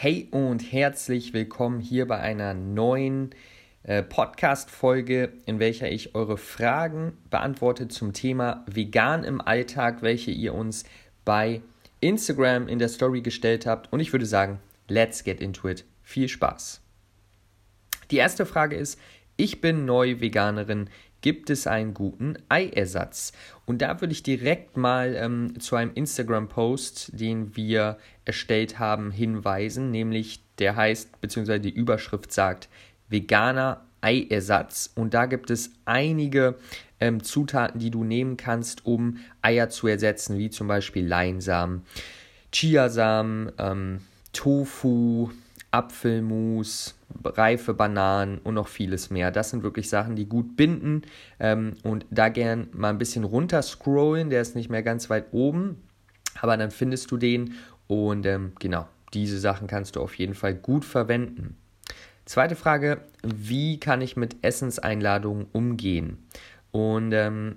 [0.00, 3.30] Hey und herzlich willkommen hier bei einer neuen
[3.82, 10.54] äh, Podcast-Folge, in welcher ich eure Fragen beantworte zum Thema Vegan im Alltag, welche ihr
[10.54, 10.84] uns
[11.24, 11.62] bei
[11.98, 13.92] Instagram in der Story gestellt habt.
[13.92, 15.84] Und ich würde sagen, let's get into it.
[16.04, 16.80] Viel Spaß.
[18.12, 19.00] Die erste Frage ist,
[19.36, 20.90] ich bin neu Veganerin.
[21.20, 23.32] Gibt es einen guten Eiersatz?
[23.66, 29.90] Und da würde ich direkt mal ähm, zu einem Instagram-Post, den wir erstellt haben, hinweisen.
[29.90, 32.68] Nämlich der heißt, beziehungsweise die Überschrift sagt,
[33.08, 34.92] veganer Eiersatz.
[34.94, 36.56] Und da gibt es einige
[37.00, 41.82] ähm, Zutaten, die du nehmen kannst, um Eier zu ersetzen, wie zum Beispiel Leinsamen,
[42.52, 44.00] Chiasamen, ähm,
[44.32, 45.30] Tofu,
[45.78, 49.30] Apfelmus, reife Bananen und noch vieles mehr.
[49.30, 51.02] Das sind wirklich Sachen, die gut binden
[51.38, 55.26] ähm, und da gern mal ein bisschen runter scrollen, der ist nicht mehr ganz weit
[55.30, 55.80] oben,
[56.40, 57.54] aber dann findest du den
[57.86, 61.56] und ähm, genau, diese Sachen kannst du auf jeden Fall gut verwenden.
[62.24, 66.26] Zweite Frage, wie kann ich mit Essenseinladungen umgehen?
[66.72, 67.56] Und ähm,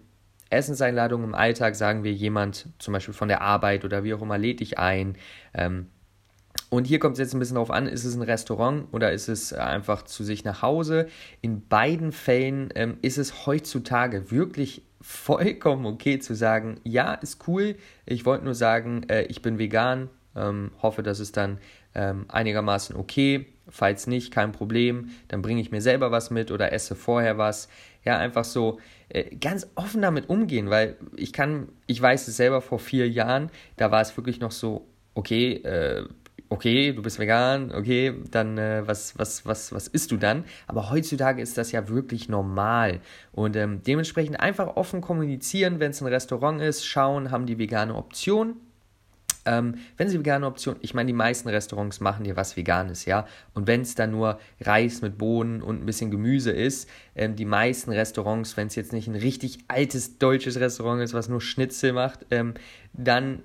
[0.52, 4.38] Essenseinladungen im Alltag sagen wir jemand zum Beispiel von der Arbeit oder wie auch immer
[4.38, 5.16] lädt dich ein.
[5.54, 5.88] Ähm,
[6.72, 9.28] und hier kommt es jetzt ein bisschen darauf an, ist es ein Restaurant oder ist
[9.28, 11.08] es einfach zu sich nach Hause.
[11.42, 17.76] In beiden Fällen ähm, ist es heutzutage wirklich vollkommen okay zu sagen, ja, ist cool,
[18.06, 21.58] ich wollte nur sagen, äh, ich bin vegan, ähm, hoffe, dass es dann
[21.94, 23.48] ähm, einigermaßen okay.
[23.68, 27.68] Falls nicht, kein Problem, dann bringe ich mir selber was mit oder esse vorher was.
[28.06, 32.62] Ja, einfach so äh, ganz offen damit umgehen, weil ich kann, ich weiß es selber
[32.62, 36.06] vor vier Jahren, da war es wirklich noch so, okay, äh,
[36.50, 40.46] okay, du bist vegan, okay, dann äh, was, was, was, was isst du dann?
[40.68, 43.02] Aber heutzutage ist das ja wirklich normal.
[43.32, 47.96] Und ähm, dementsprechend einfach offen kommunizieren, wenn es ein Restaurant ist, schauen, haben die vegane
[47.96, 48.56] Option.
[49.46, 53.26] Ähm, wenn sie vegane Option, ich meine, die meisten Restaurants machen dir was Veganes, ja.
[53.54, 57.46] Und wenn es dann nur Reis mit Bohnen und ein bisschen Gemüse ist, ähm, die
[57.46, 61.94] meisten Restaurants, wenn es jetzt nicht ein richtig altes deutsches Restaurant ist, was nur Schnitzel
[61.94, 62.54] macht, ähm,
[62.94, 63.42] dann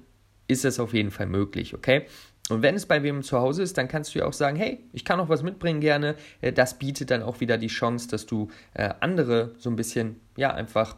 [0.48, 2.06] ist das auf jeden Fall möglich, okay?
[2.48, 4.84] Und wenn es bei wem zu Hause ist, dann kannst du ja auch sagen, hey,
[4.92, 6.14] ich kann auch was mitbringen gerne.
[6.40, 10.20] Äh, das bietet dann auch wieder die Chance, dass du äh, andere so ein bisschen,
[10.36, 10.96] ja, einfach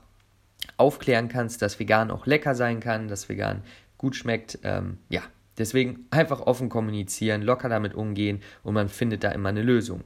[0.77, 3.63] aufklären kannst, dass vegan auch lecker sein kann, dass vegan
[3.97, 4.59] gut schmeckt.
[4.63, 5.23] Ähm, ja,
[5.57, 10.03] deswegen einfach offen kommunizieren, locker damit umgehen und man findet da immer eine Lösung.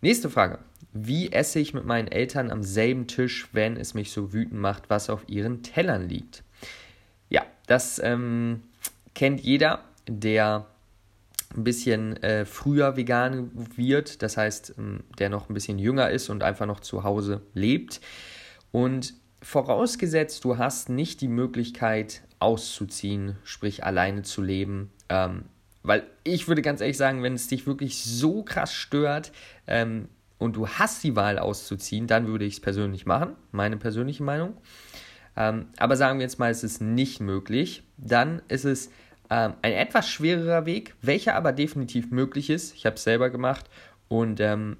[0.00, 0.58] Nächste Frage.
[0.92, 4.90] Wie esse ich mit meinen Eltern am selben Tisch, wenn es mich so wütend macht,
[4.90, 6.42] was auf ihren Tellern liegt?
[7.30, 8.62] Ja, das ähm,
[9.14, 10.66] kennt jeder der
[11.56, 16.30] ein bisschen äh, früher vegan wird, das heißt, ähm, der noch ein bisschen jünger ist
[16.30, 18.00] und einfach noch zu Hause lebt.
[18.70, 25.44] Und vorausgesetzt, du hast nicht die Möglichkeit auszuziehen, sprich alleine zu leben, ähm,
[25.82, 29.32] weil ich würde ganz ehrlich sagen, wenn es dich wirklich so krass stört
[29.66, 30.08] ähm,
[30.38, 34.56] und du hast die Wahl auszuziehen, dann würde ich es persönlich machen, meine persönliche Meinung.
[35.36, 38.90] Ähm, aber sagen wir jetzt mal, es ist nicht möglich, dann ist es
[39.32, 42.74] ähm, ein etwas schwererer Weg, welcher aber definitiv möglich ist.
[42.74, 43.64] Ich habe es selber gemacht
[44.08, 44.76] und ähm,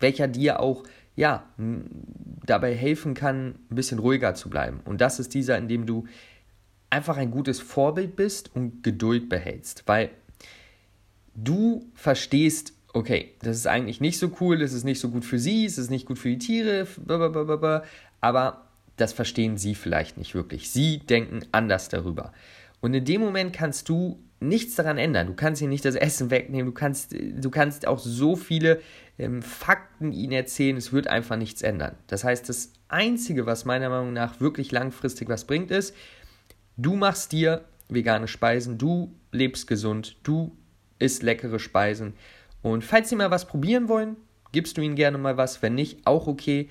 [0.00, 0.84] welcher dir auch
[1.16, 1.44] ja,
[2.46, 4.80] dabei helfen kann, ein bisschen ruhiger zu bleiben.
[4.86, 6.06] Und das ist dieser, in dem du
[6.88, 10.10] einfach ein gutes Vorbild bist und Geduld behältst, weil
[11.34, 15.38] du verstehst, okay, das ist eigentlich nicht so cool, das ist nicht so gut für
[15.38, 16.86] sie, es ist nicht gut für die Tiere,
[18.20, 18.64] aber
[18.96, 20.70] das verstehen sie vielleicht nicht wirklich.
[20.70, 22.32] Sie denken anders darüber.
[22.80, 25.26] Und in dem Moment kannst du nichts daran ändern.
[25.26, 26.66] Du kannst ihnen nicht das Essen wegnehmen.
[26.66, 28.80] Du kannst, du kannst auch so viele
[29.18, 30.76] ähm, Fakten ihnen erzählen.
[30.76, 31.96] Es wird einfach nichts ändern.
[32.06, 35.94] Das heißt, das Einzige, was meiner Meinung nach wirklich langfristig was bringt, ist,
[36.76, 40.56] du machst dir vegane Speisen, du lebst gesund, du
[40.98, 42.14] isst leckere Speisen.
[42.62, 44.16] Und falls sie mal was probieren wollen,
[44.52, 45.62] gibst du ihnen gerne mal was.
[45.62, 46.70] Wenn nicht, auch okay.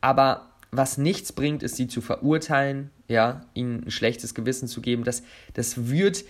[0.00, 5.04] Aber was nichts bringt, ist sie zu verurteilen, ja, ihnen ein schlechtes Gewissen zu geben.
[5.04, 5.22] Das,
[5.54, 6.24] das wird,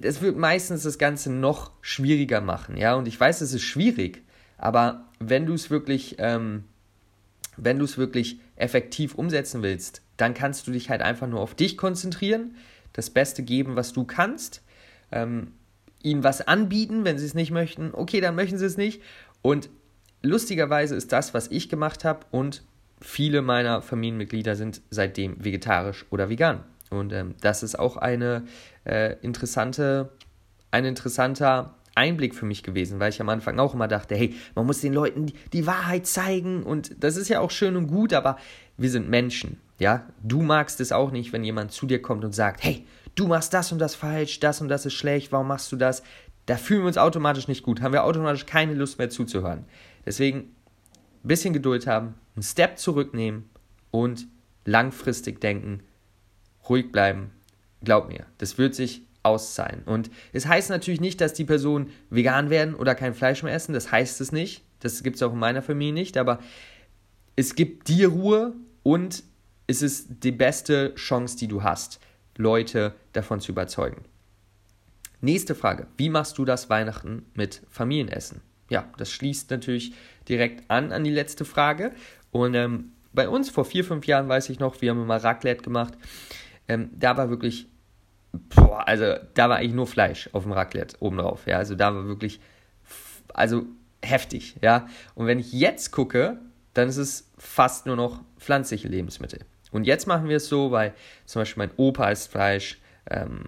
[0.00, 2.94] das wird meistens das Ganze noch schwieriger machen, ja.
[2.94, 4.22] Und ich weiß, es ist schwierig,
[4.58, 6.64] aber wenn du es wirklich, ähm,
[7.56, 11.54] wenn du es wirklich effektiv umsetzen willst, dann kannst du dich halt einfach nur auf
[11.54, 12.56] dich konzentrieren,
[12.92, 14.62] das Beste geben, was du kannst,
[15.12, 15.52] ähm,
[16.02, 19.02] ihnen was anbieten, wenn sie es nicht möchten, okay, dann möchten sie es nicht.
[19.42, 19.70] Und
[20.22, 22.62] lustigerweise ist das, was ich gemacht habe und
[23.00, 26.64] viele meiner Familienmitglieder sind seitdem vegetarisch oder vegan.
[26.90, 28.44] Und ähm, das ist auch eine
[28.84, 30.10] äh, interessante,
[30.70, 34.66] ein interessanter Einblick für mich gewesen, weil ich am Anfang auch immer dachte, hey, man
[34.66, 38.12] muss den Leuten die, die Wahrheit zeigen und das ist ja auch schön und gut,
[38.12, 38.36] aber
[38.76, 40.06] wir sind Menschen, ja.
[40.22, 43.52] Du magst es auch nicht, wenn jemand zu dir kommt und sagt, hey, du machst
[43.54, 46.02] das und das falsch, das und das ist schlecht, warum machst du das?
[46.50, 49.64] da fühlen wir uns automatisch nicht gut, haben wir automatisch keine Lust mehr zuzuhören.
[50.04, 50.56] Deswegen
[51.22, 53.48] ein bisschen Geduld haben, einen Step zurücknehmen
[53.90, 54.26] und
[54.64, 55.82] langfristig denken,
[56.68, 57.30] ruhig bleiben.
[57.82, 59.82] Glaub mir, das wird sich auszahlen.
[59.84, 63.72] Und es heißt natürlich nicht, dass die Personen vegan werden oder kein Fleisch mehr essen.
[63.72, 64.64] Das heißt es nicht.
[64.80, 66.16] Das gibt es auch in meiner Familie nicht.
[66.16, 66.40] Aber
[67.36, 69.22] es gibt dir Ruhe und
[69.66, 72.00] es ist die beste Chance, die du hast,
[72.36, 74.04] Leute davon zu überzeugen.
[75.20, 75.86] Nächste Frage.
[75.98, 78.40] Wie machst du das Weihnachten mit Familienessen?
[78.70, 79.92] Ja, das schließt natürlich
[80.28, 81.92] direkt an an die letzte Frage.
[82.30, 85.62] Und ähm, bei uns vor vier, fünf Jahren weiß ich noch, wir haben immer Raclette
[85.62, 85.94] gemacht.
[86.68, 87.66] Ähm, da war wirklich,
[88.32, 91.42] boah, also da war eigentlich nur Fleisch auf dem Raclette oben drauf.
[91.46, 92.40] Ja, also da war wirklich,
[93.34, 93.64] also
[94.02, 94.56] heftig.
[94.62, 96.38] Ja, und wenn ich jetzt gucke,
[96.74, 99.40] dann ist es fast nur noch pflanzliche Lebensmittel.
[99.72, 100.94] Und jetzt machen wir es so, weil
[101.26, 103.42] zum Beispiel mein Opa isst Fleisch, ähm,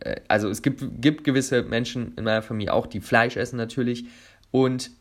[0.00, 4.06] äh, also es gibt, gibt gewisse Menschen in meiner Familie auch, die Fleisch essen natürlich.
[4.54, 4.92] Und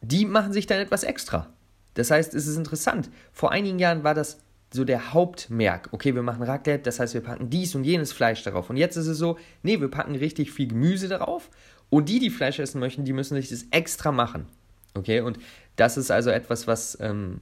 [0.00, 1.52] die machen sich dann etwas extra.
[1.94, 3.08] Das heißt, es ist interessant.
[3.32, 4.38] Vor einigen Jahren war das
[4.72, 5.88] so der Hauptmerk.
[5.92, 8.70] Okay, wir machen Raclette, das heißt, wir packen dies und jenes Fleisch darauf.
[8.70, 11.48] Und jetzt ist es so, nee, wir packen richtig viel Gemüse darauf.
[11.90, 14.46] Und die, die Fleisch essen möchten, die müssen sich das extra machen.
[14.94, 15.38] Okay, und
[15.76, 17.40] das ist also etwas, was ähm,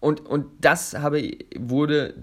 [0.00, 2.14] und, und das habe, wurde,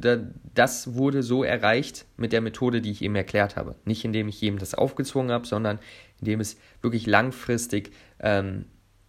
[0.54, 3.76] das wurde so erreicht mit der Methode, die ich eben erklärt habe.
[3.86, 5.80] Nicht indem ich jedem das aufgezwungen habe, sondern
[6.20, 8.66] indem es wirklich langfristig ähm,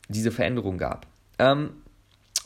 [0.09, 1.07] diese Veränderung gab.
[1.39, 1.71] Ähm,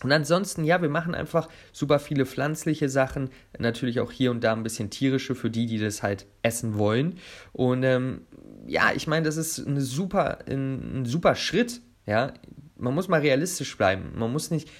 [0.02, 4.52] und ansonsten, ja, wir machen einfach super viele pflanzliche Sachen, natürlich auch hier und da
[4.52, 7.18] ein bisschen tierische für die, die das halt essen wollen.
[7.52, 8.22] Und ähm,
[8.66, 11.80] ja, ich meine, das ist eine super, ein, ein super Schritt.
[12.06, 12.32] Ja,
[12.76, 14.12] man muss mal realistisch bleiben.
[14.14, 14.70] Man muss nicht,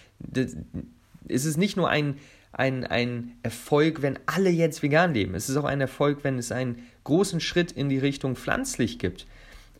[1.28, 2.16] es ist nicht nur ein,
[2.52, 5.34] ein, ein Erfolg, wenn alle jetzt vegan leben.
[5.34, 9.26] Es ist auch ein Erfolg, wenn es einen großen Schritt in die Richtung pflanzlich gibt.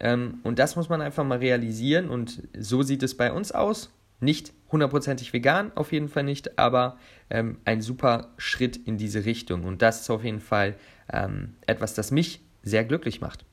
[0.00, 2.08] Ähm, und das muss man einfach mal realisieren.
[2.08, 3.90] Und so sieht es bei uns aus.
[4.20, 6.98] Nicht hundertprozentig vegan, auf jeden Fall nicht, aber
[7.30, 9.64] ähm, ein super Schritt in diese Richtung.
[9.64, 10.74] Und das ist auf jeden Fall
[11.12, 13.44] ähm, etwas, das mich sehr glücklich macht.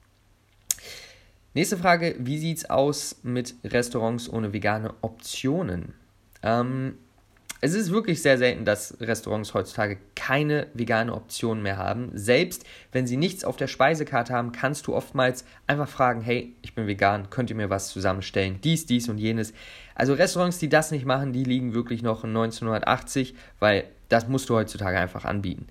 [1.54, 5.94] Nächste Frage: Wie sieht es aus mit Restaurants ohne vegane Optionen?
[6.42, 6.98] Ähm,
[7.66, 12.12] es ist wirklich sehr selten, dass Restaurants heutzutage keine vegane Option mehr haben.
[12.14, 16.76] Selbst wenn sie nichts auf der Speisekarte haben, kannst du oftmals einfach fragen, hey, ich
[16.76, 18.60] bin vegan, könnt ihr mir was zusammenstellen?
[18.64, 19.52] Dies, dies und jenes.
[19.96, 24.48] Also Restaurants, die das nicht machen, die liegen wirklich noch in 1980, weil das musst
[24.50, 25.66] du heutzutage einfach anbieten.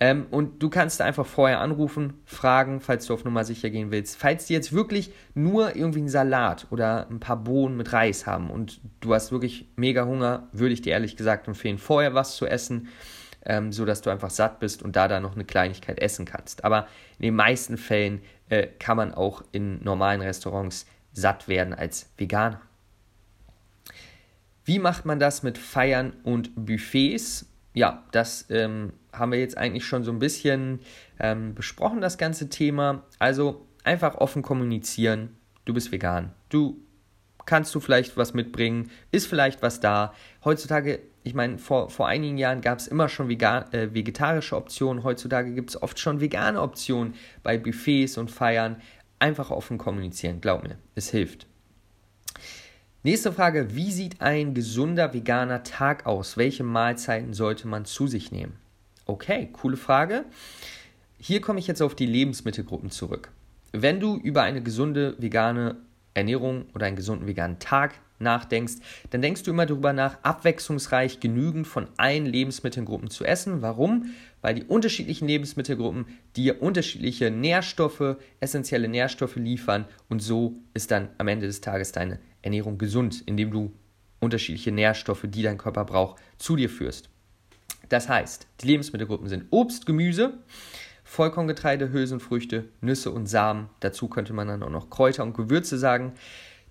[0.00, 4.16] Ähm, und du kannst einfach vorher anrufen, fragen, falls du auf Nummer sicher gehen willst.
[4.16, 8.50] Falls die jetzt wirklich nur irgendwie einen Salat oder ein paar Bohnen mit Reis haben
[8.50, 12.46] und du hast wirklich mega Hunger, würde ich dir ehrlich gesagt empfehlen, vorher was zu
[12.46, 12.88] essen,
[13.44, 16.64] ähm, sodass du einfach satt bist und da dann noch eine Kleinigkeit essen kannst.
[16.64, 16.88] Aber
[17.18, 22.60] in den meisten Fällen äh, kann man auch in normalen Restaurants satt werden als Veganer.
[24.64, 27.46] Wie macht man das mit Feiern und Buffets?
[27.74, 30.80] ja, das ähm, haben wir jetzt eigentlich schon so ein bisschen
[31.18, 33.04] ähm, besprochen, das ganze Thema.
[33.18, 35.36] Also einfach offen kommunizieren.
[35.64, 36.32] Du bist vegan.
[36.48, 36.84] Du
[37.46, 40.14] kannst du vielleicht was mitbringen, ist vielleicht was da.
[40.44, 45.04] Heutzutage, ich meine, vor, vor einigen Jahren gab es immer schon vegan, äh, vegetarische Optionen.
[45.04, 48.80] Heutzutage gibt es oft schon vegane Optionen bei Buffets und Feiern.
[49.18, 51.46] Einfach offen kommunizieren, glaub mir, es hilft.
[53.02, 56.38] Nächste Frage, wie sieht ein gesunder veganer Tag aus?
[56.38, 58.56] Welche Mahlzeiten sollte man zu sich nehmen?
[59.06, 60.24] Okay, coole Frage.
[61.18, 63.30] Hier komme ich jetzt auf die Lebensmittelgruppen zurück.
[63.72, 65.76] Wenn du über eine gesunde vegane
[66.14, 68.74] Ernährung oder einen gesunden veganen Tag nachdenkst,
[69.10, 73.62] dann denkst du immer darüber nach, abwechslungsreich genügend von allen Lebensmittelgruppen zu essen.
[73.62, 74.14] Warum?
[74.40, 76.06] Weil die unterschiedlichen Lebensmittelgruppen
[76.36, 82.20] dir unterschiedliche Nährstoffe, essentielle Nährstoffe liefern und so ist dann am Ende des Tages deine
[82.42, 83.72] Ernährung gesund, indem du
[84.20, 87.10] unterschiedliche Nährstoffe, die dein Körper braucht, zu dir führst.
[87.88, 90.34] Das heißt, die Lebensmittelgruppen sind Obst, Gemüse,
[91.04, 93.68] Vollkorngetreide, Hülsenfrüchte, Nüsse und Samen.
[93.80, 96.14] Dazu könnte man dann auch noch Kräuter und Gewürze sagen.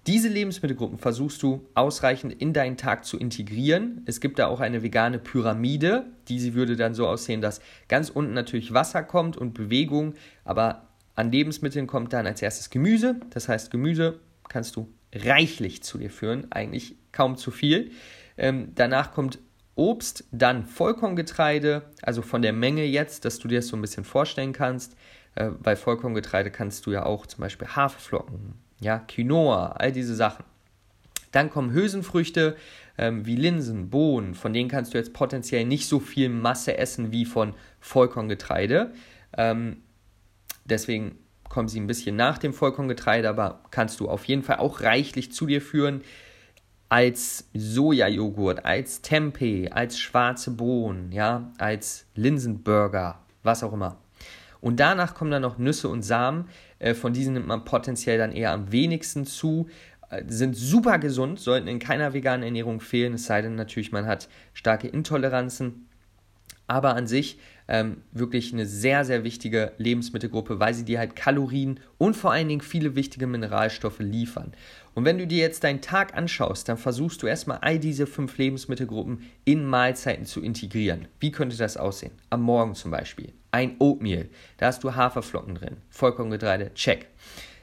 [0.06, 4.02] Diese Lebensmittelgruppen versuchst du ausreichend in deinen Tag zu integrieren.
[4.06, 6.08] Es gibt da auch eine vegane Pyramide.
[6.28, 11.32] Diese würde dann so aussehen, dass ganz unten natürlich Wasser kommt und Bewegung, aber an
[11.32, 13.16] Lebensmitteln kommt dann als erstes Gemüse.
[13.30, 17.92] Das heißt, Gemüse kannst du reichlich zu dir führen, eigentlich kaum zu viel.
[18.38, 19.40] Ähm, danach kommt
[19.76, 24.04] Obst, dann Vollkorngetreide, also von der Menge jetzt, dass du dir das so ein bisschen
[24.04, 24.96] vorstellen kannst.
[25.36, 30.46] Äh, bei Vollkorngetreide kannst du ja auch zum Beispiel Haferflocken, ja, Quinoa, all diese Sachen.
[31.32, 32.56] Dann kommen Hülsenfrüchte
[32.98, 37.12] ähm, wie Linsen, Bohnen, von denen kannst du jetzt potenziell nicht so viel Masse essen
[37.12, 38.94] wie von Vollkorngetreide.
[39.36, 39.78] Ähm,
[40.66, 41.18] deswegen
[41.50, 45.32] kommen sie ein bisschen nach dem Vollkorngetreide, aber kannst du auf jeden Fall auch reichlich
[45.32, 46.02] zu dir führen.
[46.94, 53.98] Als Sojajoghurt, als Tempeh, als schwarze Bohnen, ja, als Linsenburger, was auch immer.
[54.62, 56.50] Und danach kommen dann noch Nüsse und Samen.
[56.78, 59.70] Äh, von diesen nimmt man potenziell dann eher am wenigsten zu.
[60.12, 64.06] Äh, sind super gesund, sollten in keiner veganen Ernährung fehlen, es sei denn natürlich, man
[64.06, 65.88] hat starke Intoleranzen.
[66.68, 71.80] Aber an sich ähm, wirklich eine sehr, sehr wichtige Lebensmittelgruppe, weil sie dir halt Kalorien
[71.98, 74.54] und vor allen Dingen viele wichtige Mineralstoffe liefern.
[74.96, 78.38] Und wenn du dir jetzt deinen Tag anschaust, dann versuchst du erstmal all diese fünf
[78.38, 81.08] Lebensmittelgruppen in Mahlzeiten zu integrieren.
[81.20, 82.12] Wie könnte das aussehen?
[82.30, 83.34] Am Morgen zum Beispiel.
[83.52, 87.08] Ein Oatmeal, da hast du Haferflocken drin, Vollkorngetreide, check.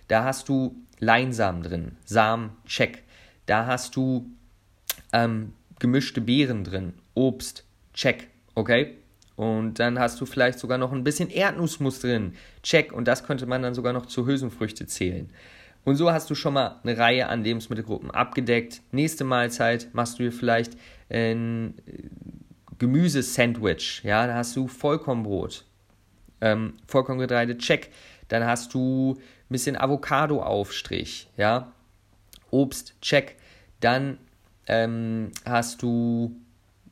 [0.08, 3.02] Da hast du Leinsamen drin, Samen, check.
[3.46, 4.30] Da hast du
[5.12, 8.99] ähm, gemischte Beeren drin, Obst, check, okay?
[9.40, 12.92] Und dann hast du vielleicht sogar noch ein bisschen Erdnussmus drin, check.
[12.92, 15.30] Und das könnte man dann sogar noch zu Hülsenfrüchte zählen.
[15.82, 18.82] Und so hast du schon mal eine Reihe an Lebensmittelgruppen abgedeckt.
[18.92, 20.76] Nächste Mahlzeit machst du dir vielleicht
[21.08, 21.72] ein
[22.78, 24.02] Gemüsesandwich.
[24.04, 25.64] Ja, da hast du Vollkornbrot,
[26.42, 27.88] ähm, Vollkorngetreide, check.
[28.28, 31.72] Dann hast du ein bisschen Avocado-Aufstrich, ja.
[32.50, 33.36] Obst, check.
[33.80, 34.18] Dann
[34.66, 36.36] ähm, hast du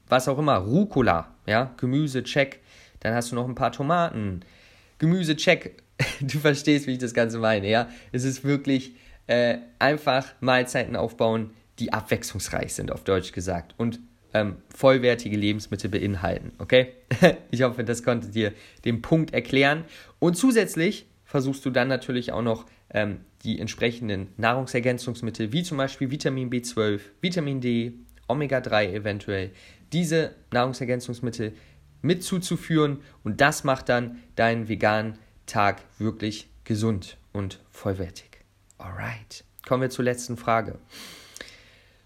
[0.09, 2.61] was auch immer, Rucola, ja, Gemüse, check.
[3.01, 4.41] Dann hast du noch ein paar Tomaten.
[4.99, 5.83] Gemüse, check.
[6.21, 7.89] Du verstehst, wie ich das Ganze meine, ja.
[8.13, 8.95] Es ist wirklich
[9.27, 13.75] äh, einfach Mahlzeiten aufbauen, die abwechslungsreich sind, auf Deutsch gesagt.
[13.77, 14.01] Und
[14.35, 16.93] ähm, vollwertige Lebensmittel beinhalten, okay?
[17.51, 18.53] ich hoffe, das konnte dir
[18.85, 19.85] den Punkt erklären.
[20.19, 26.11] Und zusätzlich versuchst du dann natürlich auch noch ähm, die entsprechenden Nahrungsergänzungsmittel, wie zum Beispiel
[26.11, 27.93] Vitamin B12, Vitamin D,
[28.29, 29.51] Omega-3 eventuell,
[29.93, 31.55] diese Nahrungsergänzungsmittel
[32.03, 38.29] mit zuzuführen und das macht dann deinen veganen Tag wirklich gesund und vollwertig.
[38.79, 40.79] Alright, kommen wir zur letzten Frage.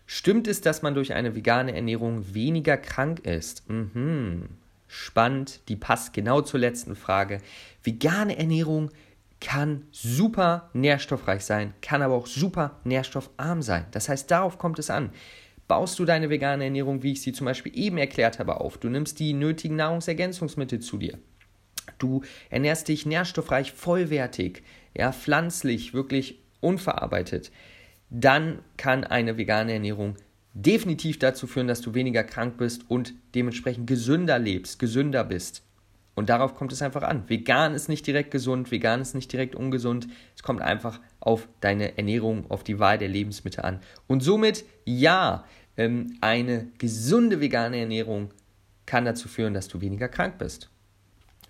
[0.07, 3.69] Stimmt es, dass man durch eine vegane Ernährung weniger krank ist?
[3.69, 4.49] Mhm.
[4.87, 7.41] Spannend, die passt genau zur letzten Frage.
[7.83, 8.91] Vegane Ernährung
[9.41, 13.87] kann super nährstoffreich sein, kann aber auch super nährstoffarm sein.
[13.91, 15.11] Das heißt, darauf kommt es an.
[15.73, 18.77] Baust du deine vegane Ernährung, wie ich sie zum Beispiel eben erklärt habe, auf?
[18.77, 21.19] Du nimmst die nötigen Nahrungsergänzungsmittel zu dir.
[21.99, 24.63] Du ernährst dich nährstoffreich, vollwertig,
[24.95, 27.51] ja, pflanzlich, wirklich unverarbeitet
[28.13, 30.17] dann kann eine vegane Ernährung
[30.53, 35.63] definitiv dazu führen, dass du weniger krank bist und dementsprechend gesünder lebst, gesünder bist.
[36.15, 37.31] Und darauf kommt es einfach an.
[37.31, 40.09] Vegan ist nicht direkt gesund, vegan ist nicht direkt ungesund.
[40.37, 43.81] Es kommt einfach auf deine Ernährung, auf die Wahl der Lebensmittel an.
[44.09, 48.31] Und somit, ja, eine gesunde vegane Ernährung
[48.87, 50.71] kann dazu führen, dass du weniger krank bist.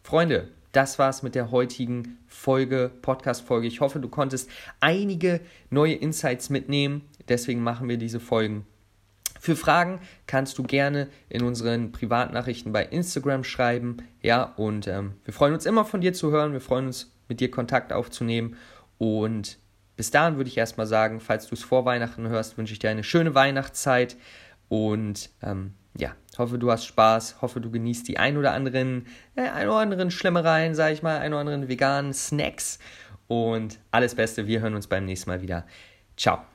[0.03, 3.67] Freunde, das war's mit der heutigen Folge, Podcast-Folge.
[3.67, 4.49] Ich hoffe, du konntest
[4.81, 7.03] einige neue Insights mitnehmen.
[7.29, 8.67] Deswegen machen wir diese Folgen.
[9.39, 13.97] Für Fragen kannst du gerne in unseren Privatnachrichten bei Instagram schreiben.
[14.23, 16.53] Ja, und ähm, wir freuen uns immer von dir zu hören.
[16.53, 18.57] Wir freuen uns, mit dir Kontakt aufzunehmen.
[18.99, 19.59] Und
[19.97, 22.91] bis dahin würde ich erstmal sagen, falls du es vor Weihnachten hörst, wünsche ich dir
[22.91, 24.17] eine schöne Weihnachtszeit.
[24.69, 29.07] Und ähm, ja, hoffe, du hast Spaß, hoffe, du genießt die ein oder anderen,
[29.37, 32.79] äh, ein oder anderen Schlemmereien, sag ich mal, ein oder anderen veganen Snacks
[33.27, 34.47] und alles Beste.
[34.47, 35.67] Wir hören uns beim nächsten Mal wieder.
[36.17, 36.52] Ciao.